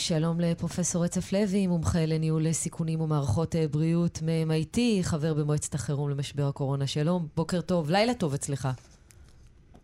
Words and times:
שלום 0.00 0.40
לפרופסור 0.40 1.04
רצף 1.04 1.32
לוי, 1.32 1.66
מומחה 1.66 2.06
לניהול 2.06 2.52
סיכונים 2.52 3.00
ומערכות 3.00 3.54
בריאות 3.70 4.18
מ-MIT, 4.22 4.78
חבר 5.02 5.34
במועצת 5.34 5.74
החירום 5.74 6.10
למשבר 6.10 6.48
הקורונה. 6.48 6.86
שלום, 6.86 7.26
בוקר 7.36 7.60
טוב, 7.60 7.90
לילה 7.90 8.14
טוב 8.14 8.34
אצלך. 8.34 8.68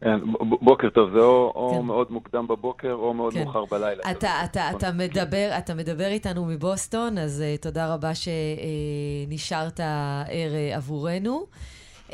כן, 0.01 0.19
בוקר 0.61 0.91
טוב, 0.91 1.11
זה 1.11 1.19
או, 1.19 1.69
כן. 1.71 1.77
או 1.77 1.83
מאוד 1.83 2.13
מוקדם 2.13 2.47
בבוקר 2.47 2.93
או 2.93 3.15
מאוד 3.15 3.33
כן. 3.33 3.45
מאוחר 3.45 3.65
בלילה. 3.65 4.03
אתה, 4.11 4.11
אתה, 4.11 4.45
אתה, 4.45 4.71
אתה, 4.71 4.93
מדבר, 4.93 5.51
אתה 5.59 5.75
מדבר 5.75 6.07
איתנו 6.07 6.45
מבוסטון, 6.45 7.19
אז 7.19 7.45
uh, 7.59 7.63
תודה 7.63 7.95
רבה 7.95 8.11
שנשארת 8.15 9.81
ער 9.81 10.27
uh, 10.73 10.77
עבורנו. 10.77 11.47
Uh, 12.09 12.13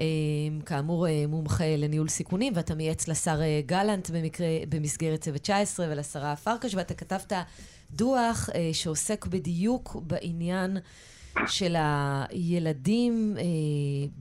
כאמור, 0.67 1.07
uh, 1.07 1.11
מומחה 1.29 1.77
לניהול 1.79 2.09
סיכונים, 2.09 2.53
ואתה 2.57 2.75
מייעץ 2.75 3.09
לשר 3.09 3.41
uh, 3.41 3.67
גלנט 3.67 4.11
במקרה, 4.11 4.47
במסגרת 4.69 5.21
צוות 5.21 5.41
19 5.41 5.87
ולשרה 5.91 6.37
פרקש, 6.37 6.75
ואתה 6.75 6.95
כתבת 6.95 7.33
דוח 7.93 8.49
uh, 8.49 8.53
שעוסק 8.73 9.27
בדיוק 9.27 9.97
בעניין 10.07 10.77
של 11.47 11.75
הילדים 11.79 13.35
אה, 13.39 13.43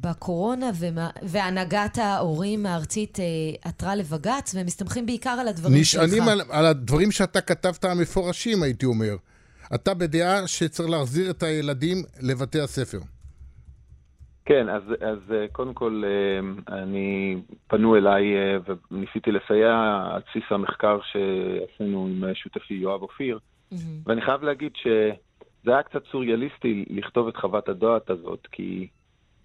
בקורונה, 0.02 0.70
ומה, 0.79 1.09
והנהגת 1.21 1.98
ההורים 1.98 2.65
הארצית 2.65 3.20
אה, 3.20 3.26
עתרה 3.70 3.95
לבג"ץ, 3.95 4.55
והם 4.55 4.65
מסתמכים 4.65 5.05
בעיקר 5.05 5.38
על 5.39 5.48
הדברים 5.48 5.84
שלך. 5.84 6.03
נשענים 6.03 6.29
על, 6.29 6.41
על 6.49 6.65
הדברים 6.65 7.12
שאתה 7.12 7.41
כתבת 7.41 7.84
המפורשים, 7.84 8.63
הייתי 8.63 8.85
אומר. 8.85 9.15
אתה 9.76 9.93
בדעה 9.93 10.48
שצריך 10.48 10.90
להחזיר 10.90 11.31
את 11.31 11.43
הילדים 11.43 11.98
לבתי 12.21 12.59
הספר. 12.59 12.99
כן, 14.45 14.70
אז, 14.70 14.81
אז 15.01 15.17
אה, 15.34 15.45
קודם 15.51 15.73
כל, 15.73 16.03
אה, 16.05 16.73
אני, 16.81 17.41
פנו 17.67 17.95
אליי 17.95 18.35
אה, 18.35 18.57
וניסיתי 18.91 19.31
לסייע 19.31 19.73
על 20.13 20.21
בסיס 20.29 20.43
המחקר 20.49 20.99
שעשינו 21.01 22.07
עם 22.07 22.34
שותפי 22.34 22.73
יואב 22.73 23.01
אופיר, 23.01 23.40
mm-hmm. 23.73 23.77
ואני 24.05 24.21
חייב 24.21 24.43
להגיד 24.43 24.71
ש... 24.75 24.88
זה 25.63 25.71
היה 25.71 25.84
קצת 25.84 26.05
סוריאליסטי 26.12 26.85
לכתוב 26.89 27.27
את 27.27 27.37
חוות 27.37 27.70
הדעת 27.70 28.09
הזאת, 28.09 28.48
כי 28.51 28.87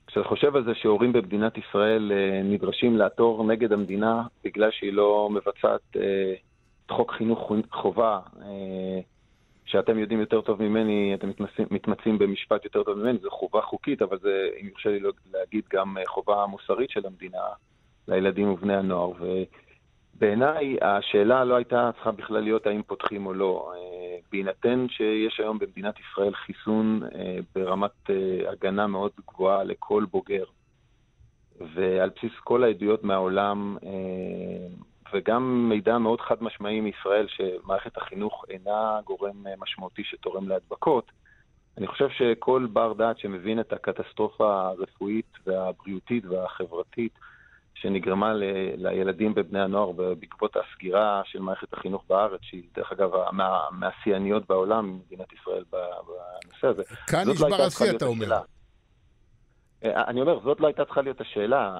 כשאתה 0.06 0.28
חושב 0.28 0.56
על 0.56 0.64
זה 0.64 0.74
שהורים 0.74 1.12
במדינת 1.12 1.58
ישראל 1.58 2.12
אה, 2.12 2.42
נדרשים 2.44 2.96
לעתור 2.96 3.44
נגד 3.44 3.72
המדינה 3.72 4.22
בגלל 4.44 4.70
שהיא 4.70 4.92
לא 4.92 5.28
מבצעת 5.32 5.96
אה, 5.96 6.34
את 6.86 6.90
חוק 6.90 7.12
חינוך 7.12 7.52
חובה, 7.70 8.20
אה, 8.42 9.00
שאתם 9.64 9.98
יודעים 9.98 10.20
יותר 10.20 10.40
טוב 10.40 10.62
ממני, 10.62 11.14
אתם 11.14 11.28
מתמצאים, 11.28 11.66
מתמצאים 11.70 12.18
במשפט 12.18 12.64
יותר 12.64 12.82
טוב 12.82 12.98
ממני, 12.98 13.18
זו 13.18 13.30
חובה 13.30 13.60
חוקית, 13.60 14.02
אבל 14.02 14.18
זה, 14.18 14.48
אם 14.60 14.66
יורשה 14.68 14.90
לי 14.90 15.00
להגיד, 15.32 15.64
גם 15.72 15.96
חובה 16.06 16.46
מוסרית 16.46 16.90
של 16.90 17.06
המדינה 17.06 17.42
לילדים 18.08 18.52
ובני 18.52 18.76
הנוער. 18.76 19.12
ובעיניי 20.16 20.76
השאלה 20.82 21.44
לא 21.44 21.54
הייתה 21.54 21.90
צריכה 21.94 22.10
בכלל 22.10 22.40
להיות 22.40 22.66
האם 22.66 22.82
פותחים 22.82 23.26
או 23.26 23.34
לא. 23.34 23.72
בהינתן 24.32 24.86
שיש 24.88 25.40
היום 25.40 25.58
במדינת 25.58 25.94
ישראל 25.98 26.34
חיסון 26.34 27.00
אה, 27.14 27.38
ברמת 27.54 28.10
אה, 28.10 28.50
הגנה 28.50 28.86
מאוד 28.86 29.12
גבוהה 29.28 29.64
לכל 29.64 30.04
בוגר, 30.10 30.44
ועל 31.74 32.10
בסיס 32.16 32.32
כל 32.44 32.64
העדויות 32.64 33.04
מהעולם, 33.04 33.76
אה, 33.82 34.66
וגם 35.12 35.68
מידע 35.68 35.98
מאוד 35.98 36.20
חד 36.20 36.42
משמעי 36.42 36.80
מישראל 36.80 37.26
שמערכת 37.28 37.96
החינוך 37.96 38.44
אינה 38.50 39.00
גורם 39.04 39.46
משמעותי 39.58 40.04
שתורם 40.04 40.48
להדבקות, 40.48 41.12
אני 41.78 41.86
חושב 41.86 42.08
שכל 42.08 42.66
בר 42.72 42.92
דעת 42.92 43.18
שמבין 43.18 43.60
את 43.60 43.72
הקטסטרופה 43.72 44.68
הרפואית 44.68 45.38
והבריאותית 45.46 46.24
והחברתית 46.24 47.12
שנגרמה 47.80 48.34
ל, 48.34 48.42
לילדים 48.76 49.32
ובני 49.36 49.60
הנוער 49.60 49.92
בעקבות 49.92 50.56
הסגירה 50.56 51.22
של 51.24 51.40
מערכת 51.40 51.72
החינוך 51.72 52.04
בארץ, 52.08 52.40
שהיא 52.42 52.62
דרך 52.74 52.92
אגב 52.92 53.10
מה, 53.32 53.60
מהשיאניות 53.70 54.46
בעולם, 54.48 54.98
מדינת 55.06 55.32
ישראל 55.32 55.64
בנושא 55.72 56.66
הזה. 56.66 56.82
כאן 57.06 57.26
לא 57.26 57.32
נשבר 57.32 57.62
השיא, 57.62 57.90
אתה 57.90 58.04
אומר. 58.04 58.26
אה, 59.84 60.04
אני 60.04 60.20
אומר, 60.20 60.40
זאת 60.44 60.60
לא 60.60 60.66
הייתה 60.66 60.84
צריכה 60.84 61.02
להיות 61.02 61.20
השאלה. 61.20 61.76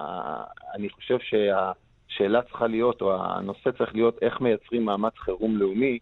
אני 0.75 0.91
חושב 0.91 1.19
שהשאלה 1.19 2.43
צריכה 2.43 2.67
להיות, 2.67 3.01
או 3.03 3.25
הנושא 3.25 3.71
צריך 3.79 3.95
להיות, 3.95 4.19
איך 4.23 4.41
מייצרים 4.41 4.85
מאמץ 4.85 5.13
חירום 5.17 5.57
לאומי 5.57 5.99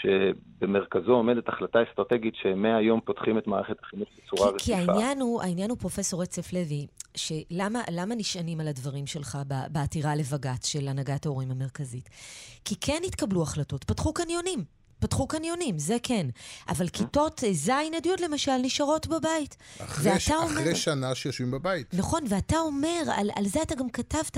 שבמרכזו 0.00 1.12
עומדת 1.12 1.48
החלטה 1.48 1.78
אסטרטגית 1.90 2.34
שמהיום 2.34 3.00
פותחים 3.00 3.38
את 3.38 3.46
מערכת 3.46 3.76
החינוך 3.82 4.08
בצורה 4.18 4.50
רציפה. 4.50 4.64
כי 4.64 4.74
העניין 4.74 5.20
הוא, 5.20 5.42
העניין 5.42 5.70
הוא, 5.70 5.78
פרופסור 5.78 6.22
רצף 6.22 6.52
לוי, 6.52 6.86
שלמה 7.16 8.14
נשענים 8.16 8.60
על 8.60 8.68
הדברים 8.68 9.06
שלך 9.06 9.38
בעתירה 9.70 10.14
לבג"ץ 10.14 10.66
של 10.66 10.88
הנהגת 10.88 11.26
ההורים 11.26 11.50
המרכזית? 11.50 12.08
כי 12.64 12.74
כן 12.80 13.00
התקבלו 13.06 13.42
החלטות, 13.42 13.84
פתחו 13.84 14.12
קניונים. 14.12 14.64
פתחו 15.04 15.28
קניונים, 15.28 15.78
זה 15.78 15.96
כן. 16.02 16.26
אבל 16.68 16.88
כיתות 16.88 17.40
ז' 17.52 17.70
עד 17.70 18.06
י' 18.06 18.24
למשל 18.24 18.56
נשארות 18.62 19.06
בבית. 19.06 19.56
אחרי, 19.80 20.20
ש... 20.20 20.30
אומר... 20.30 20.46
אחרי 20.46 20.74
שנה 20.74 21.14
שיושבים 21.14 21.50
בבית. 21.50 21.94
נכון, 21.94 22.20
ואתה 22.28 22.56
אומר, 22.56 23.02
על, 23.16 23.30
על 23.36 23.44
זה 23.44 23.62
אתה 23.62 23.74
גם 23.74 23.90
כתבת, 23.90 24.36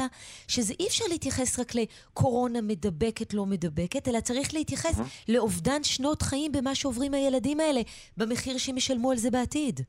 שזה 0.48 0.74
אי 0.80 0.86
אפשר 0.86 1.04
להתייחס 1.08 1.58
רק 1.58 1.72
לקורונה 1.74 2.60
מדבקת, 2.62 3.34
לא 3.34 3.46
מדבקת, 3.46 4.08
אלא 4.08 4.20
צריך 4.20 4.54
להתייחס 4.54 5.00
לאובדן 5.28 5.82
שנות 5.82 6.22
חיים 6.22 6.52
במה 6.52 6.74
שעוברים 6.74 7.14
הילדים 7.14 7.60
האלה, 7.60 7.80
במחיר 8.16 8.58
שהם 8.58 8.76
ישלמו 8.76 9.10
על 9.10 9.16
זה 9.16 9.30
בעתיד. 9.30 9.80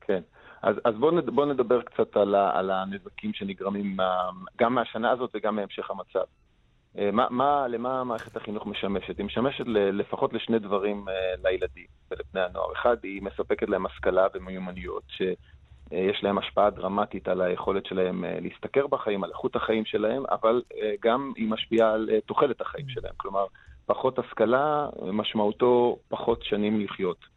כן. 0.00 0.20
אז, 0.62 0.76
אז 0.84 0.94
בואו 0.94 1.10
נד, 1.10 1.30
בוא 1.30 1.46
נדבר 1.46 1.82
קצת 1.82 2.16
על, 2.16 2.34
ה, 2.34 2.58
על 2.58 2.70
הנזקים 2.70 3.32
שנגרמים 3.34 3.96
מה, 3.96 4.30
גם 4.60 4.74
מהשנה 4.74 5.10
הזאת 5.10 5.30
וגם 5.34 5.56
מהמשך 5.56 5.90
המצב. 5.90 6.24
אה, 6.98 7.10
מה, 7.12 7.26
מה, 7.30 7.68
למה 7.68 8.04
מערכת 8.04 8.36
החינוך 8.36 8.66
משמשת? 8.66 9.18
היא 9.18 9.26
משמשת 9.26 9.64
לפחות 9.66 10.32
לשני 10.32 10.58
דברים 10.58 11.08
אה, 11.08 11.14
לילדים 11.44 11.86
ולבני 12.10 12.40
הנוער. 12.40 12.72
אחד, 12.72 12.96
היא 13.02 13.22
מספקת 13.22 13.68
להם 13.68 13.86
השכלה 13.86 14.26
ומיומנויות, 14.34 15.02
שיש 15.08 16.22
להם 16.24 16.38
השפעה 16.38 16.70
דרמטית 16.70 17.28
על 17.28 17.40
היכולת 17.40 17.86
שלהם 17.86 18.24
אה, 18.24 18.38
להשתכר 18.40 18.86
בחיים, 18.86 19.24
על 19.24 19.30
איכות 19.30 19.56
החיים 19.56 19.84
שלהם, 19.84 20.22
אבל 20.30 20.62
גם 21.02 21.32
היא 21.36 21.48
משפיעה 21.48 21.92
על 21.92 22.10
תוחלת 22.26 22.60
החיים 22.60 22.88
שלהם. 22.88 23.14
כלומר, 23.16 23.46
פחות 23.86 24.18
השכלה, 24.18 24.88
משמעותו 25.12 25.98
פחות 26.08 26.42
שנים 26.42 26.80
לחיות. 26.80 27.34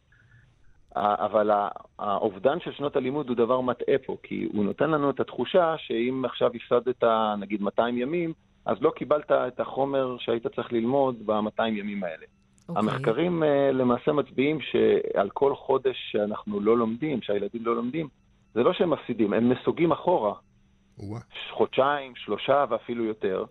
אבל 0.96 1.50
האובדן 1.98 2.60
של 2.60 2.72
שנות 2.72 2.96
הלימוד 2.96 3.28
הוא 3.28 3.36
דבר 3.36 3.60
מטעה 3.60 3.94
פה, 4.06 4.16
כי 4.22 4.48
הוא 4.52 4.64
נותן 4.64 4.90
לנו 4.90 5.10
את 5.10 5.20
התחושה 5.20 5.74
שאם 5.78 6.22
עכשיו 6.24 6.50
הפסדת 6.54 7.04
נגיד 7.38 7.62
200 7.62 7.98
ימים, 7.98 8.32
אז 8.68 8.76
לא 8.80 8.90
קיבלת 8.90 9.30
את 9.32 9.60
החומר 9.60 10.16
שהיית 10.18 10.46
צריך 10.46 10.72
ללמוד 10.72 11.26
ב-200 11.26 11.62
ימים 11.66 12.04
האלה. 12.04 12.26
Okay. 12.26 12.68
אוקיי. 12.68 12.82
המחקרים 12.82 13.42
uh, 13.42 13.46
למעשה 13.72 14.12
מצביעים 14.12 14.58
שעל 14.60 15.30
כל 15.30 15.54
חודש 15.54 15.96
שאנחנו 16.12 16.60
לא 16.60 16.78
לומדים, 16.78 17.22
שהילדים 17.22 17.66
לא 17.66 17.76
לומדים, 17.76 18.08
זה 18.54 18.62
לא 18.62 18.72
שהם 18.72 18.90
מפסידים, 18.90 19.32
הם 19.32 19.52
נסוגים 19.52 19.92
אחורה. 19.92 20.34
Wow. 20.98 21.02
חודשיים, 21.52 22.12
שלושה 22.16 22.64
ואפילו 22.70 23.04
יותר. 23.04 23.44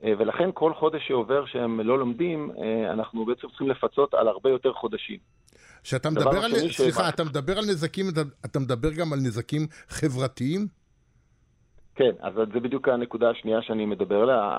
Uh, 0.00 0.04
ולכן 0.18 0.50
כל 0.54 0.74
חודש 0.74 1.08
שעובר 1.08 1.46
שהם 1.46 1.80
לא 1.80 1.98
לומדים, 1.98 2.50
uh, 2.50 2.92
אנחנו 2.92 3.24
בעצם 3.24 3.48
צריכים 3.48 3.68
לפצות 3.68 4.14
על 4.14 4.28
הרבה 4.28 4.50
יותר 4.50 4.72
חודשים. 4.72 5.18
כשאתה 5.82 6.10
מדבר 6.10 6.44
על... 6.44 6.50
סליחה, 6.70 7.04
ש... 7.04 7.14
אתה 7.14 7.24
מדבר 7.24 7.58
על 7.58 7.64
נזקים, 7.64 8.06
אתה, 8.08 8.20
אתה 8.44 8.58
מדבר 8.58 8.92
גם 8.92 9.12
על 9.12 9.18
נזקים 9.18 9.66
חברתיים? 9.88 10.77
כן, 11.98 12.10
אז 12.20 12.34
זה 12.34 12.60
בדיוק 12.60 12.88
הנקודה 12.88 13.30
השנייה 13.30 13.62
שאני 13.62 13.86
מדבר 13.86 14.22
עליה. 14.22 14.50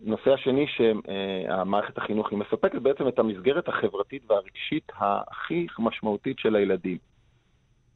הנושא 0.00 0.32
השני 0.32 0.66
שמערכת 0.66 1.98
החינוך 1.98 2.30
היא 2.30 2.38
מספקת 2.38 2.82
בעצם 2.82 3.08
את 3.08 3.18
המסגרת 3.18 3.68
החברתית 3.68 4.30
והרגשית 4.30 4.92
הכי 4.96 5.66
משמעותית 5.78 6.38
של 6.38 6.56
הילדים. 6.56 6.98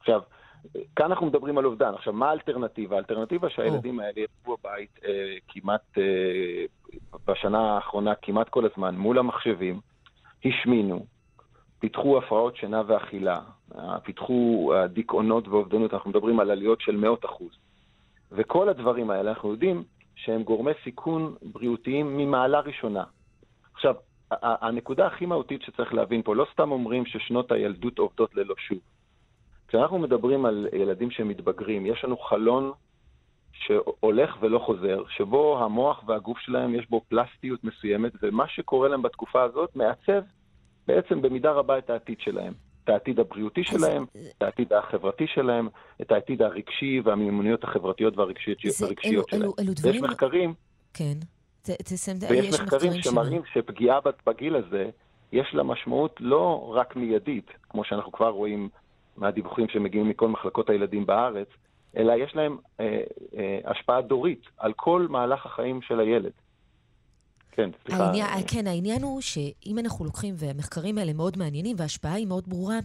עכשיו, 0.01 0.21
כאן 0.97 1.07
אנחנו 1.07 1.27
מדברים 1.27 1.59
על 1.59 1.65
אובדן. 1.65 1.95
עכשיו, 1.95 2.13
מה 2.13 2.31
האלטרנטיבה? 2.31 2.97
האלטרנטיבה 2.97 3.51
שהילדים 3.51 4.01
האלה 4.01 4.21
ישבו 4.21 4.57
בבית 4.57 5.01
אה, 5.05 5.37
כמעט, 5.49 5.99
אה, 5.99 6.65
בשנה 7.27 7.75
האחרונה, 7.75 8.15
כמעט 8.15 8.49
כל 8.49 8.65
הזמן, 8.73 8.97
מול 8.97 9.19
המחשבים, 9.19 9.81
השמינו, 10.45 11.07
פיתחו 11.79 12.19
הפרעות 12.19 12.57
שינה 12.57 12.83
ואכילה, 12.87 13.39
פיתחו 14.03 14.73
אה, 14.75 14.87
דיכאונות 14.87 15.49
ואובדנות, 15.49 15.95
אנחנו 15.95 16.11
מדברים 16.11 16.41
על 16.41 16.51
עליות 16.51 16.81
של 16.81 16.97
מאות 16.97 17.25
אחוז. 17.25 17.68
וכל 18.33 18.69
הדברים 18.69 19.11
האלה, 19.11 19.31
אנחנו 19.31 19.51
יודעים 19.51 19.85
שהם 20.15 20.43
גורמי 20.43 20.73
סיכון 20.85 21.35
בריאותיים 21.43 22.17
ממעלה 22.17 22.61
ראשונה. 22.61 23.05
עכשיו, 23.75 23.95
הנקודה 24.31 25.07
הכי 25.07 25.27
מהותית 25.27 25.63
שצריך 25.63 25.95
להבין 25.95 26.23
פה, 26.23 26.35
לא 26.35 26.47
סתם 26.53 26.73
אומרים 26.73 27.07
ששנות 27.07 27.53
הילדות 27.53 27.99
עובדות 27.99 28.35
ללא 28.35 28.55
שוב. 28.59 28.79
כשאנחנו 29.69 29.99
מדברים 29.99 30.47
על 30.47 30.69
ילדים 30.73 31.11
שמתבגרים, 31.11 31.87
יש 31.87 32.05
לנו 32.05 32.17
חלון 32.17 32.73
שהולך 33.53 34.37
ולא 34.41 34.59
חוזר, 34.59 35.03
שבו 35.09 35.65
המוח 35.65 36.03
והגוף 36.07 36.39
שלהם 36.39 36.75
יש 36.75 36.91
בו 36.91 37.01
פלסטיות 37.09 37.65
מסוימת, 37.65 38.13
ומה 38.23 38.49
שקורה 38.49 38.89
להם 38.89 39.03
בתקופה 39.03 39.43
הזאת 39.43 39.77
מעצב 39.77 40.23
בעצם 40.87 41.23
במידה 41.23 41.53
רבה 41.53 41.79
את 41.79 41.91
העתיד 41.91 42.21
שלהם. 42.21 42.53
את 42.89 42.93
העתיד 42.93 43.21
הבריאותי 43.21 43.65
שלהם, 43.65 44.07
את 44.37 44.43
העתיד 44.43 44.73
החברתי 44.73 45.27
שלהם, 45.27 45.69
את 46.03 46.13
העתיד 46.13 46.43
הרגשי 46.43 47.01
והמיומנויות 47.05 47.65
החברתיות 47.65 48.17
והרגשיות 48.17 48.61
שלהם. 48.61 48.93
יש 49.85 50.01
מחקרים... 50.01 50.55
כן. 50.95 51.19
תסיים, 51.63 52.17
ויש 52.31 52.61
מחקרים 52.61 53.03
שמראים 53.03 53.43
שפגיעה 53.53 53.99
בגיל 54.27 54.57
הזה 54.57 54.91
יש 55.33 55.47
לה 55.53 55.63
משמעות 55.63 56.17
לא 56.21 56.73
רק 56.77 56.97
מיידית, 56.97 57.51
כמו 57.69 57.85
שאנחנו 57.85 58.13
כבר 58.13 58.29
רואים 58.29 58.69
מהדיווחים 59.17 59.69
שמגיעים 59.69 60.09
מכל 60.09 60.29
מחלקות 60.29 60.71
הילדים 60.71 61.07
בארץ, 61.07 61.49
אלא 61.97 62.13
יש 62.13 62.37
להם 62.37 62.57
אה, 62.81 63.01
אה, 63.37 63.59
השפעה 63.65 64.03
דורית 64.03 64.43
על 64.57 64.73
כל 64.73 65.07
מהלך 65.11 65.47
החיים 65.47 65.83
של 65.83 66.01
הילד. 66.01 66.33
כן, 67.53 67.71
סליחה. 67.87 68.05
העניין, 68.05 68.29
כן, 68.47 68.67
העניין 68.67 69.03
הוא 69.03 69.21
שאם 69.21 69.79
אנחנו 69.79 70.05
לוקחים, 70.05 70.35
והמחקרים 70.39 70.99
האלה 70.99 71.13
מאוד 71.13 71.39
מעניינים, 71.39 71.77
וההשפעה 71.79 72.15
היא 72.15 72.27
מאוד 72.27 72.49
ברורה, 72.49 72.79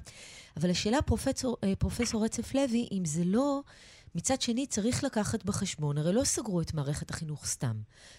אבל 0.57 0.69
השאלה, 0.69 1.01
פרופסור, 1.01 1.57
אה, 1.63 1.74
פרופסור 1.80 2.25
רצף 2.25 2.56
לוי, 2.56 2.88
אם 2.92 3.06
זה 3.06 3.21
לא... 3.25 3.62
מצד 4.15 4.42
שני, 4.42 4.68
צריך 4.68 5.04
לקחת 5.04 5.45
בחשבון, 5.45 5.98
הרי 5.98 6.13
לא 6.13 6.24
סגרו 6.24 6.62
את 6.62 6.74
מערכת 6.74 7.10
החינוך 7.10 7.45
סתם. 7.45 7.75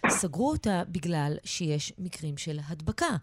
סגרו 0.08 0.50
אותה 0.50 0.82
בגלל 0.88 1.36
שיש 1.44 1.92
מקרים 1.98 2.36
של 2.36 2.58
הדבקה, 2.68 3.16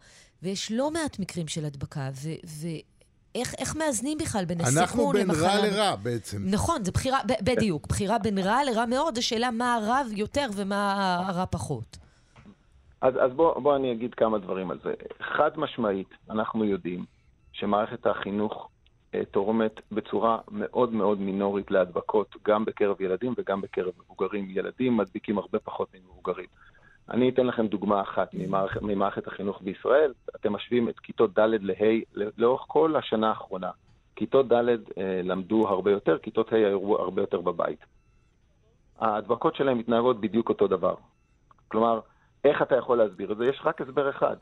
ויש 0.43 0.71
לא 0.71 0.91
מעט 0.91 1.19
מקרים 1.19 1.47
של 1.47 1.65
הדבקה, 1.65 2.09
ו- 2.13 2.67
איך, 3.35 3.53
איך 3.57 3.75
מאזנים 3.75 4.17
בכלל 4.17 4.45
בין 4.45 4.61
הסיכון 4.61 4.75
למחלה? 4.75 4.83
אנחנו 4.83 5.11
בין 5.11 5.31
רע 5.31 5.67
לרע 5.67 5.95
בעצם. 5.95 6.43
נכון, 6.45 6.85
זו 6.85 6.91
בחירה, 6.91 7.19
בדיוק, 7.41 7.87
בחירה 7.87 8.17
בין 8.17 8.37
רע 8.37 8.63
לרע 8.63 8.85
מאוד, 8.85 9.17
השאלה 9.17 9.51
מה 9.51 9.75
הרע 9.75 10.01
יותר 10.11 10.47
ומה 10.55 11.15
הרע 11.27 11.45
פחות. 11.49 11.97
אז, 13.01 13.13
אז 13.19 13.31
בוא, 13.33 13.59
בוא 13.59 13.75
אני 13.75 13.91
אגיד 13.91 14.13
כמה 14.13 14.37
דברים 14.37 14.71
על 14.71 14.79
זה. 14.83 14.93
חד 15.21 15.51
משמעית, 15.57 16.09
אנחנו 16.29 16.65
יודעים 16.65 17.05
שמערכת 17.51 18.07
החינוך 18.07 18.69
אה, 19.15 19.25
תורמת 19.31 19.81
בצורה 19.91 20.37
מאוד 20.51 20.93
מאוד 20.93 21.19
מינורית 21.19 21.71
להדבקות, 21.71 22.35
גם 22.45 22.65
בקרב 22.65 23.01
ילדים 23.01 23.33
וגם 23.37 23.61
בקרב 23.61 23.93
מבוגרים. 24.03 24.49
ילדים 24.49 24.97
מדביקים 24.97 25.37
הרבה 25.37 25.59
פחות 25.59 25.87
ממבוגרים. 25.93 26.45
אני 27.09 27.29
אתן 27.29 27.45
לכם 27.47 27.67
דוגמה 27.67 28.01
אחת 28.01 28.33
ממערכת, 28.33 28.81
ממערכת 28.81 29.27
החינוך 29.27 29.61
בישראל. 29.61 30.13
אתם 30.35 30.53
משווים 30.53 30.89
את 30.89 30.99
כיתות 30.99 31.39
ד' 31.39 31.49
לה' 31.61 31.99
לאורך 32.37 32.63
כל 32.67 32.95
השנה 32.95 33.29
האחרונה. 33.29 33.71
כיתות 34.15 34.47
ד' 34.47 34.53
אה, 34.53 35.21
למדו 35.23 35.67
הרבה 35.67 35.91
יותר, 35.91 36.17
כיתות 36.17 36.53
ה' 36.53 36.55
היו 36.55 36.95
הרבה 36.95 37.21
יותר 37.21 37.41
בבית. 37.41 37.85
ההדבקות 38.99 39.55
שלהם 39.55 39.77
מתנהגות 39.77 40.21
בדיוק 40.21 40.49
אותו 40.49 40.67
דבר. 40.67 40.95
כלומר, 41.67 41.99
איך 42.43 42.61
אתה 42.61 42.75
יכול 42.75 42.97
להסביר 42.97 43.31
את 43.31 43.37
זה? 43.37 43.45
יש 43.45 43.61
רק 43.65 43.81
הסבר 43.81 44.09
אחד. 44.09 44.35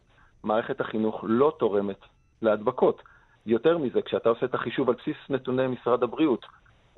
מערכת 0.43 0.81
החינוך 0.81 1.23
לא 1.27 1.53
תורמת 1.59 1.99
להדבקות. 2.41 3.01
יותר 3.45 3.77
מזה, 3.77 4.01
כשאתה 4.01 4.29
עושה 4.29 4.45
את 4.45 4.53
החישוב 4.53 4.89
על 4.89 4.95
בסיס 4.95 5.17
נתוני 5.29 5.67
משרד 5.67 6.03
הבריאות, 6.03 6.45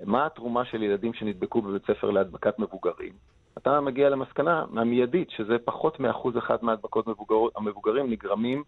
מה 0.05 0.25
התרומה 0.25 0.65
של 0.65 0.83
ילדים 0.83 1.13
שנדבקו 1.13 1.61
בבית 1.61 1.85
ספר 1.85 2.09
להדבקת 2.09 2.59
מבוגרים? 2.59 3.13
אתה 3.57 3.81
מגיע 3.81 4.09
למסקנה 4.09 4.65
המיידית, 4.75 5.29
שזה 5.29 5.57
פחות 5.65 5.99
מאחוז 5.99 6.37
אחד 6.37 6.57
מההדבקות 6.61 7.07
מבוגר, 7.07 7.35
המבוגרים 7.55 8.09
נגרמים, 8.09 8.63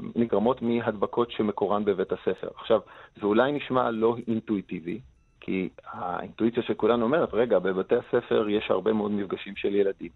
נגרמות 0.00 0.62
מהדבקות 0.62 1.30
שמקורן 1.30 1.84
בבית 1.84 2.12
הספר. 2.12 2.48
עכשיו, 2.56 2.80
זה 3.20 3.26
אולי 3.26 3.52
נשמע 3.52 3.90
לא 3.90 4.16
אינטואיטיבי, 4.28 5.00
כי 5.40 5.68
האינטואיציה 5.84 6.62
של 6.62 6.74
כולנו 6.74 7.04
אומרת, 7.04 7.28
רגע, 7.32 7.58
בבתי 7.58 7.94
הספר 7.96 8.48
יש 8.48 8.70
הרבה 8.70 8.92
מאוד 8.92 9.10
מפגשים 9.10 9.56
של 9.56 9.74
ילדים. 9.74 10.10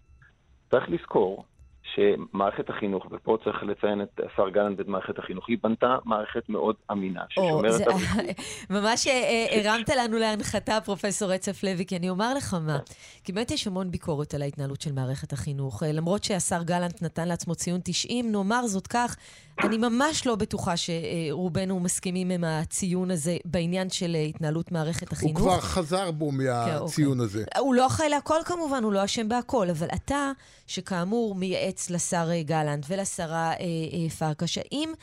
צריך 0.71 0.89
לזכור 0.89 1.45
שמערכת 1.83 2.69
החינוך, 2.69 3.05
ופה 3.11 3.37
צריך 3.43 3.63
לציין 3.63 4.01
את 4.01 4.19
השר 4.19 4.49
גלנט 4.49 4.79
ואת 4.79 4.87
מערכת 4.87 5.19
החינוך, 5.19 5.45
היא 5.49 5.57
בנתה 5.63 5.97
מערכת 6.05 6.49
מאוד 6.49 6.75
אמינה, 6.91 7.21
ששומרת 7.29 7.81
על... 7.87 7.93
ממש 8.79 9.07
אה, 9.07 9.13
אה, 9.13 9.47
הרמת 9.71 9.89
לנו 9.89 10.17
להנחתה, 10.17 10.81
פרופ' 10.85 11.21
רצף 11.21 11.63
לוי, 11.63 11.85
כי 11.85 11.97
אני 11.97 12.09
אומר 12.09 12.33
לך 12.33 12.53
מה, 12.53 12.79
כי 13.23 13.31
באמת 13.31 13.51
יש 13.51 13.67
המון 13.67 13.91
ביקורת 13.91 14.33
על 14.33 14.41
ההתנהלות 14.41 14.81
של 14.81 14.91
מערכת 14.91 15.33
החינוך. 15.33 15.83
אה, 15.83 15.91
למרות 15.91 16.23
שהשר 16.23 16.63
גלנט 16.63 17.01
נתן 17.01 17.27
לעצמו 17.27 17.55
ציון 17.55 17.79
90, 17.83 18.31
נאמר 18.31 18.67
זאת 18.67 18.87
כך, 18.87 19.15
אני 19.63 19.77
ממש 19.77 20.27
לא 20.27 20.35
בטוחה 20.35 20.73
שרובנו 20.77 21.79
מסכימים 21.79 22.29
עם 22.29 22.43
הציון 22.43 23.11
הזה 23.11 23.37
בעניין 23.45 23.89
של 23.89 24.15
התנהלות 24.29 24.71
מערכת 24.71 25.11
החינוך. 25.11 25.41
הוא 25.41 25.49
כבר 25.49 25.59
חזר 25.61 26.11
בו 26.11 26.31
מהציון 26.31 27.17
כן, 27.17 27.23
הזה. 27.23 27.43
הוא 27.59 27.75
לא 27.75 27.87
אחראי 27.87 28.09
להכל 28.09 28.39
כמובן, 28.45 28.83
הוא 28.83 28.93
לא 28.93 29.05
אשם 29.05 29.29
בהכל, 29.29 29.69
אבל 29.69 29.87
אתה, 29.95 30.31
שכאמור 30.67 31.35
מייעץ 31.35 31.72
לשר 31.89 32.27
גלנט 32.41 32.85
ולשרה 32.89 33.51
אה, 33.51 33.55
אה, 33.59 34.09
פרקש, 34.09 34.57
האם 34.57 34.93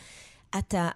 אתה 0.59 0.89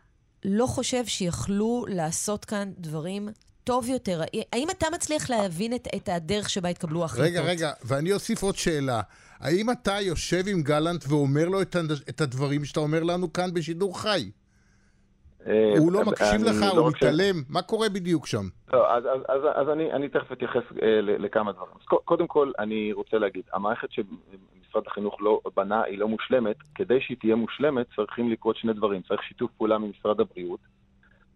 לא 0.45 0.67
חושב 0.67 1.07
שיכלו 1.07 1.85
לעשות 1.89 2.45
כאן 2.45 2.71
דברים 2.79 3.29
טוב 3.65 3.89
יותר? 3.89 4.21
האם 4.53 4.71
אתה 4.71 4.87
מצליח 4.95 5.31
להבין 5.31 5.75
את, 5.75 5.89
את 5.97 6.09
הדרך 6.09 6.51
שבה 6.51 6.69
התקבלו 6.69 7.05
החלטות? 7.05 7.27
רגע, 7.27 7.43
רגע, 7.43 7.71
ואני 7.85 8.13
אוסיף 8.13 8.43
עוד 8.43 8.57
שאלה. 8.57 9.01
האם 9.41 9.71
אתה 9.71 10.01
יושב 10.01 10.43
עם 10.47 10.63
גלנט 10.63 11.05
ואומר 11.09 11.49
לו 11.49 11.63
את 12.09 12.21
הדברים 12.21 12.65
שאתה 12.65 12.81
אומר 12.81 13.03
לנו 13.03 13.33
כאן 13.33 13.55
בשידור 13.55 14.01
חי? 14.01 14.31
אה, 15.47 15.75
הוא 15.79 15.93
לא 15.93 16.05
מקשיב 16.05 16.45
לך, 16.45 16.57
הוא 16.71 16.79
לא 16.79 16.89
מתעלם, 16.89 17.35
מה 17.49 17.63
קורה 17.63 17.89
בדיוק 17.89 18.27
שם? 18.27 18.45
לא, 18.73 18.97
אז 19.55 19.69
אני 19.69 20.09
תכף 20.09 20.33
אתייחס 20.33 20.63
אה, 20.83 21.01
לכמה 21.01 21.53
דברים. 21.53 21.75
קודם 22.05 22.27
כל, 22.27 22.53
אני 22.59 22.93
רוצה 22.93 23.19
להגיד, 23.19 23.43
המערכת 23.53 23.89
שמשרד 24.75 24.87
החינוך 24.87 25.23
לא 25.23 25.41
בנה 25.57 25.83
היא 25.83 25.99
לא 25.99 26.09
מושלמת. 26.09 26.57
כדי 26.75 27.01
שהיא 27.01 27.17
תהיה 27.21 27.37
מושלמת 27.37 27.87
צריכים 27.97 28.31
לקרות 28.31 28.57
שני 28.57 28.73
דברים. 28.73 29.03
צריך 29.03 29.23
שיתוף 29.23 29.51
פעולה 29.57 29.79
ממשרד 29.79 30.21
הבריאות, 30.21 30.61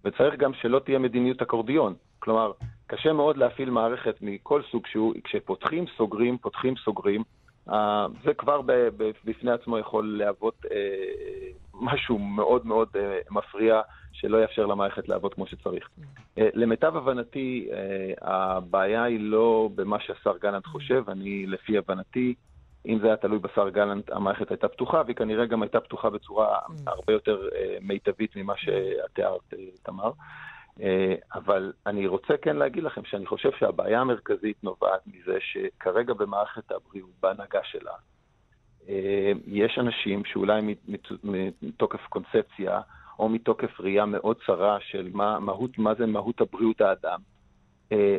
וצריך 0.05 0.35
גם 0.35 0.55
שלא 0.55 0.79
תהיה 0.79 0.99
מדיניות 0.99 1.43
אקורדיון. 1.43 1.95
כלומר, 2.19 2.53
קשה 2.87 3.13
מאוד 3.13 3.37
להפעיל 3.37 3.71
מערכת 3.71 4.15
מכל 4.21 4.63
סוג 4.71 4.87
שהוא, 4.87 5.15
כשפותחים, 5.25 5.85
סוגרים, 5.97 6.39
פותחים, 6.39 6.75
סוגרים. 6.85 7.23
אה, 7.71 8.07
זה 8.25 8.35
כבר 8.35 8.61
בפני 9.25 9.51
עצמו 9.51 9.79
יכול 9.79 10.17
להוות 10.19 10.67
אה, 10.71 11.49
משהו 11.75 12.19
מאוד 12.19 12.67
מאוד 12.67 12.89
אה, 12.97 13.19
מפריע, 13.31 13.81
שלא 14.13 14.43
יאפשר 14.43 14.67
למערכת 14.67 15.09
לעבוד 15.09 15.35
כמו 15.35 15.47
שצריך. 15.47 15.89
למיטב 16.37 16.97
הבנתי, 16.97 17.69
הבעיה 18.21 19.03
היא 19.03 19.21
לא 19.21 19.71
במה 19.75 20.01
שהשר 20.01 20.33
גלנט 20.43 20.67
חושב, 20.67 21.05
אני, 21.09 21.47
לפי 21.47 21.79
הבנתי, 21.79 22.35
אם 22.89 22.99
זה 22.99 23.07
היה 23.07 23.17
תלוי 23.17 23.39
בשר 23.39 23.69
גלנט, 23.69 24.11
המערכת 24.11 24.51
הייתה 24.51 24.69
פתוחה, 24.69 25.03
והיא 25.05 25.17
כנראה 25.17 25.47
גם 25.47 25.63
הייתה 25.63 25.81
פתוחה 25.81 26.11
בצורה 26.11 26.59
הרבה 26.87 27.13
יותר 27.13 27.49
מיטבית 27.81 28.37
ממה 28.37 28.57
שאת 28.57 29.11
תיארת, 29.13 29.55
תמר. 29.83 30.11
אה, 30.83 31.15
אבל 31.35 31.73
אני 31.87 32.07
רוצה 32.07 32.37
כן 32.43 32.57
להגיד 32.57 32.83
לכם 32.83 33.05
שאני 33.05 33.27
חושב 33.27 33.51
שהבעיה 33.59 34.01
המרכזית 34.01 34.65
נובעת 34.65 35.01
מזה 35.07 35.39
שכרגע 35.41 36.15
במערכת 36.15 36.73
הבריאות, 36.73 37.11
בהנהגה 37.23 37.61
שלה, 37.65 37.93
אה, 38.89 39.33
יש 39.47 39.79
אנשים 39.79 40.25
שאולי 40.25 40.75
מתוקף 41.63 42.07
קונספציה 42.09 42.81
או 43.19 43.29
מתוקף 43.29 43.81
ראייה 43.81 44.07
מאוד 44.07 44.37
צרה 44.47 44.79
של 44.81 45.11
מה, 45.13 45.39
מהות, 45.39 45.79
מה 45.79 45.95
זה 45.95 46.07
מהות 46.07 46.41
הבריאות 46.41 46.81
האדם, 46.81 47.21
אה, 47.93 48.17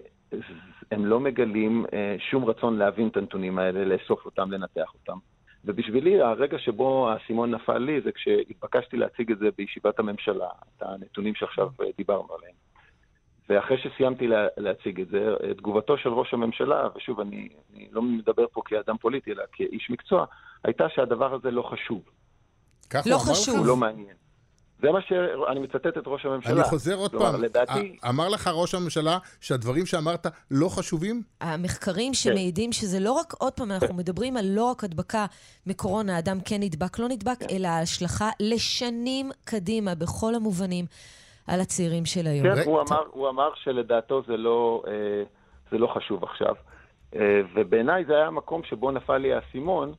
הם 0.92 1.06
לא 1.06 1.20
מגלים 1.20 1.86
שום 2.32 2.46
רצון 2.46 2.78
להבין 2.78 3.08
את 3.08 3.18
הנתונים 3.18 3.60
האלה, 3.60 3.86
לאסוף 3.86 4.26
אותם, 4.26 4.52
לנתח 4.52 4.94
אותם. 4.94 5.18
ובשבילי, 5.66 6.22
הרגע 6.22 6.58
שבו 6.60 7.10
האסימון 7.10 7.52
נפל 7.52 7.78
לי 7.78 8.02
זה 8.02 8.12
כשהתבקשתי 8.12 8.98
להציג 8.98 9.32
את 9.32 9.40
זה 9.40 9.50
בישיבת 9.58 10.00
הממשלה, 10.00 10.48
את 10.78 10.82
הנתונים 10.82 11.36
שעכשיו 11.36 11.70
דיברנו 11.98 12.28
עליהם. 12.40 12.56
ואחרי 13.50 13.78
שסיימתי 13.78 14.28
לה, 14.28 14.48
להציג 14.58 15.02
את 15.02 15.08
זה, 15.08 15.36
תגובתו 15.58 15.98
של 15.98 16.10
ראש 16.10 16.34
הממשלה, 16.34 16.88
ושוב, 16.96 17.20
אני, 17.20 17.50
אני 17.74 17.88
לא 17.92 18.02
מדבר 18.02 18.46
פה 18.52 18.62
כאדם 18.66 18.98
פוליטי, 18.98 19.32
אלא 19.32 19.44
כאיש 19.52 19.90
מקצוע, 19.90 20.26
הייתה 20.64 20.90
שהדבר 20.90 21.34
הזה 21.34 21.52
לא 21.52 21.62
חשוב. 21.62 22.02
לא 23.06 23.18
חשוב. 23.18 23.58
הוא 23.58 23.66
לא 23.66 23.76
מעניין. 23.76 24.16
זה 24.82 24.92
מה 24.92 25.00
שאני 25.02 25.60
מצטט 25.60 25.98
את 25.98 26.04
ראש 26.08 26.26
הממשלה. 26.26 26.54
אני 26.54 26.64
חוזר 26.64 26.96
עוד 26.96 27.12
פעם. 27.12 27.42
לדעתי... 27.42 27.98
אמר 28.10 28.30
לך 28.30 28.50
ראש 28.54 28.76
הממשלה 28.76 29.18
שהדברים 29.42 29.86
שאמרת 29.86 30.28
לא 30.52 30.70
חשובים? 30.70 31.22
המחקרים 31.42 32.08
כן. 32.08 32.14
שמעידים 32.14 32.72
שזה 32.72 33.00
לא 33.00 33.12
רק, 33.12 33.34
עוד 33.34 33.54
פעם, 33.54 33.72
אנחנו 33.72 33.96
מדברים 33.96 34.38
על 34.38 34.46
לא 34.46 34.64
רק 34.72 34.84
הדבקה 34.84 35.26
מקורונה, 35.68 36.16
האדם 36.16 36.38
כן 36.46 36.58
נדבק, 36.60 37.00
לא 37.00 37.08
נדבק, 37.08 37.40
כן. 37.40 37.56
אלא 37.56 37.68
השלכה 37.68 38.30
לשנים 38.40 39.32
קדימה, 39.46 39.96
בכל 39.96 40.36
המובנים, 40.36 40.86
על 41.48 41.62
הצעירים 41.62 42.06
של 42.06 42.28
היום. 42.28 42.56
כן, 42.56 42.62
הוא 42.66 42.82
אמר, 42.82 43.04
הוא 43.12 43.30
אמר 43.30 43.50
שלדעתו 43.56 44.22
זה 44.28 44.38
לא, 44.38 44.84
אה, 44.88 45.24
זה 45.72 45.78
לא 45.78 45.88
חשוב 45.88 46.24
עכשיו. 46.24 46.56
אה, 47.16 47.42
ובעיניי 47.56 48.06
זה 48.06 48.14
היה 48.14 48.28
המקום 48.28 48.64
שבו 48.64 48.92
נפל 48.92 49.18
לי 49.18 49.34
האסימון. 49.34 49.94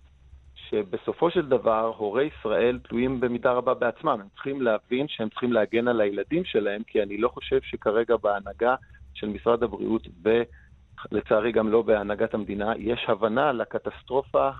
שבסופו 0.70 1.30
של 1.30 1.48
דבר 1.48 1.92
הורי 1.96 2.28
ישראל 2.38 2.78
תלויים 2.88 3.20
במידה 3.20 3.52
רבה 3.52 3.74
בעצמם. 3.74 4.18
הם 4.20 4.28
צריכים 4.34 4.62
להבין 4.62 5.06
שהם 5.08 5.28
צריכים 5.28 5.52
להגן 5.52 5.88
על 5.88 6.00
הילדים 6.00 6.44
שלהם, 6.44 6.82
כי 6.86 7.02
אני 7.02 7.16
לא 7.16 7.28
חושב 7.28 7.60
שכרגע 7.62 8.16
בהנהגה 8.16 8.74
של 9.14 9.26
משרד 9.26 9.62
הבריאות, 9.62 10.02
ולצערי 11.12 11.52
גם 11.52 11.68
לא 11.68 11.82
בהנהגת 11.82 12.34
המדינה, 12.34 12.72
יש 12.78 13.06
הבנה 13.08 13.52
לקטסטרופה 13.52 14.50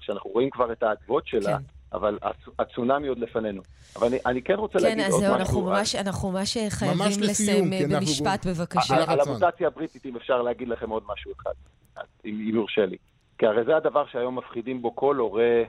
שאנחנו 0.00 0.30
רואים 0.30 0.50
כבר 0.50 0.72
את 0.72 0.82
האדוות 0.82 1.26
שלה. 1.26 1.58
כן. 1.58 1.64
אבל 1.92 2.18
הצונאמי 2.58 3.08
עוד 3.08 3.18
לפנינו. 3.18 3.62
אבל 3.96 4.06
אני, 4.06 4.18
אני 4.26 4.42
כן 4.42 4.54
רוצה 4.54 4.78
כן, 4.78 4.84
להגיד 4.84 5.04
עוד 5.12 5.20
זהו, 5.20 5.34
משהו. 5.34 5.40
אנחנו 5.40 5.62
ממש, 5.62 5.94
אנחנו 5.94 6.30
ממש 6.30 6.56
חייבים 6.68 6.98
ממש 6.98 7.18
לסיים 7.18 7.72
אה, 7.72 7.80
במשפט, 7.90 8.26
אנחנו... 8.26 8.50
בבקשה. 8.50 8.96
על, 8.96 9.02
על 9.06 9.20
המוטציה 9.20 9.66
הבריטית, 9.66 10.06
אם 10.06 10.16
אפשר 10.16 10.42
להגיד 10.42 10.68
לכם 10.68 10.90
עוד 10.90 11.02
משהו 11.06 11.32
אחד, 11.40 11.52
אם 12.24 12.40
יורשה 12.40 12.86
לי. 12.86 12.96
כי 13.38 13.46
הרי 13.46 13.64
זה 13.64 13.76
הדבר 13.76 14.06
שהיום 14.06 14.38
מפחידים 14.38 14.82
בו 14.82 14.96
כל 14.96 15.16
הורה, 15.16 15.62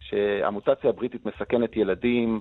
שהמוטציה 0.00 0.90
הבריטית 0.90 1.26
מסכנת 1.26 1.76
ילדים, 1.76 2.40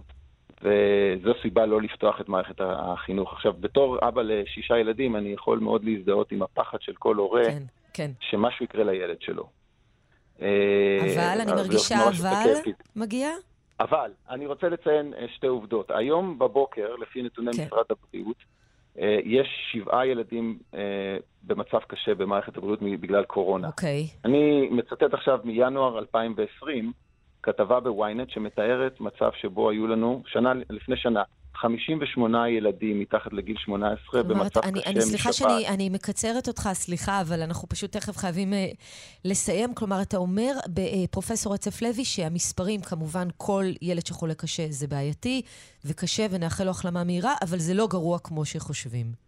וזו 0.62 1.34
סיבה 1.41 1.65
לא 1.65 1.81
לפתוח 1.81 2.22
את 2.22 2.29
מערכת 2.29 2.55
החינוך. 2.60 3.34
עכשיו, 3.34 3.53
בתור 3.60 4.07
אבא 4.07 4.22
לשישה 4.22 4.77
ילדים, 4.77 5.15
אני 5.15 5.29
יכול 5.29 5.60
מאוד 5.60 5.84
להזדהות 5.84 6.31
עם 6.31 6.41
הפחד 6.41 6.81
של 6.81 6.93
כל 6.93 7.15
הורה, 7.15 7.43
כן, 7.46 7.63
כן. 7.93 8.12
שמשהו 8.19 8.65
יקרה 8.65 8.84
לילד 8.84 9.22
שלו. 9.22 9.50
אבל, 10.39 10.48
אני 11.41 11.51
מרגישה 11.51 11.96
אבל 12.07 12.72
מגיע? 12.96 13.29
אבל, 13.79 14.12
אני 14.29 14.46
רוצה 14.46 14.69
לציין 14.69 15.13
שתי 15.36 15.48
עובדות. 15.48 15.91
היום 15.91 16.39
בבוקר, 16.39 16.96
לפי 16.96 17.22
נתוני 17.22 17.51
כן. 17.53 17.63
משרד 17.65 17.86
הבריאות, 17.89 18.38
אה, 18.38 18.57
יש 19.24 19.48
שבעה 19.72 20.08
ילדים 20.08 20.58
אה, 20.74 21.18
במצב 21.44 21.80
קשה 21.88 22.16
במערכת 22.16 22.58
הבריאות 22.58 22.80
בגלל 22.82 23.24
קורונה. 23.24 23.68
אוקיי. 23.68 24.08
Okay. 24.08 24.18
אני 24.25 24.68
מצטט 24.72 25.13
עכשיו 25.13 25.39
מינואר 25.44 26.00
2020, 26.00 26.92
כתבה 27.44 27.80
בוויינט 27.80 28.30
שמתארת 28.30 29.01
מצב 29.01 29.30
שבו 29.42 29.70
היו 29.70 29.88
לנו, 29.88 30.24
שנה, 30.27 30.54
לפני 30.70 30.98
שנה, 30.98 31.24
58 31.62 32.50
ילדים 32.50 33.00
מתחת 33.00 33.34
לגיל 33.34 33.56
18 33.58 34.24
במצב 34.24 34.60
אני, 34.64 34.80
קשה 34.80 34.90
אני, 34.90 35.02
סליחה 35.02 35.34
שאני 35.34 35.68
אני 35.68 35.90
מקצרת 35.90 36.48
אותך, 36.48 36.70
סליחה, 36.74 37.22
אבל 37.22 37.42
אנחנו 37.42 37.70
פשוט 37.70 37.92
תכף 37.92 38.18
חייבים 38.18 38.54
uh, 38.54 38.56
לסיים. 39.26 39.74
כלומר, 39.74 40.02
אתה 40.02 40.18
אומר, 40.18 40.52
uh, 40.64 40.70
פרופסור 41.12 41.54
רצף 41.54 41.82
לוי, 41.82 42.06
שהמספרים, 42.06 42.82
כמובן, 42.82 43.28
כל 43.38 43.66
ילד 43.82 44.06
שחולה 44.06 44.34
קשה 44.34 44.66
זה 44.70 44.88
בעייתי 44.88 45.42
וקשה, 45.86 46.26
ונאחל 46.32 46.64
לו 46.64 46.72
החלמה 46.72 47.04
מהירה, 47.04 47.34
אבל 47.42 47.58
זה 47.58 47.74
לא 47.74 47.88
גרוע 47.88 48.20
כמו 48.20 48.46
שחושבים. 48.46 49.26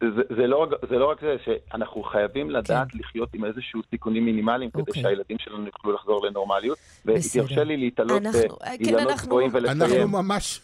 זה, 0.00 0.22
זה, 0.36 0.46
לא, 0.46 0.66
זה 0.90 0.98
לא 0.98 1.10
רק 1.10 1.20
זה, 1.20 1.36
שאנחנו 1.44 2.02
חייבים 2.02 2.50
לדעת 2.50 2.90
כן. 2.92 2.98
לחיות 2.98 3.34
עם 3.34 3.44
איזשהו 3.44 3.80
סיכונים 3.90 4.24
מינימליים 4.24 4.70
okay. 4.70 4.72
כדי 4.72 4.82
אוקיי. 4.88 5.02
שהילדים 5.02 5.36
שלנו 5.40 5.66
יוכלו 5.66 5.92
לחזור 5.92 6.26
לנורמליות. 6.26 6.78
ותרשה 7.04 7.64
לי 7.64 7.76
להתעלות 7.76 8.22
באילנות 8.22 9.18
כן, 9.20 9.26
גבוהים 9.26 9.50
ולסיים. 9.52 9.82
אנחנו 9.82 10.08
ממש 10.08 10.60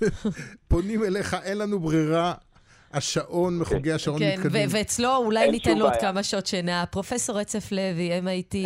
פונים 0.69 1.05
אליך, 1.05 1.37
אין 1.45 1.59
לנו 1.59 1.79
ברירה. 1.79 2.35
השעון, 2.93 3.55
כן. 3.55 3.61
מחוגי 3.61 3.93
השעון 3.93 4.19
כן, 4.19 4.35
מתקדמים. 4.39 4.69
ואצלו 4.73 5.17
אולי 5.17 5.51
ניתן 5.51 5.79
לו 5.79 5.85
עוד 5.85 5.97
כמה 6.01 6.23
שעות 6.23 6.47
שינה. 6.47 6.85
פרופסור 6.87 7.39
רצף 7.39 7.73
לוי, 7.73 8.11
MIT, 8.21 8.57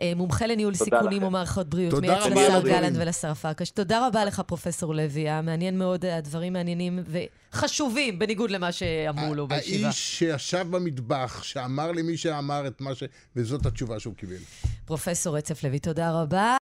אה, 0.00 0.12
מומחה 0.16 0.46
לניהול 0.46 0.74
סיכונים 0.74 1.22
ומערכות 1.22 1.68
בריאות. 1.68 2.00
מייעץ 2.00 2.26
לשר 2.26 2.62
גלנט 2.62 2.96
ולשר 2.96 3.34
פרקש. 3.34 3.70
תודה 3.70 4.06
רבה 4.06 4.24
לך, 4.24 4.42
פרופסור 4.46 4.94
לוי. 4.94 5.20
היה 5.20 5.42
מעניין 5.42 5.78
מאוד, 5.78 6.04
הדברים 6.04 6.52
מעניינים 6.52 6.98
וחשובים, 7.52 8.18
בניגוד 8.18 8.50
למה 8.50 8.72
שאמרו 8.72 9.34
לו 9.34 9.46
בישיבה. 9.46 9.86
האיש 9.86 10.18
שישב 10.18 10.66
במטבח, 10.70 11.42
שאמר 11.42 11.92
למי 11.92 12.16
שאמר 12.16 12.66
את 12.66 12.80
מה 12.80 12.94
ש... 12.94 13.02
וזאת 13.36 13.66
התשובה 13.66 14.00
שהוא 14.00 14.14
קיבל. 14.14 14.36
פרופסור 14.84 15.36
רצף 15.36 15.64
לוי, 15.64 15.78
תודה 15.78 16.10
רבה. 16.10 16.56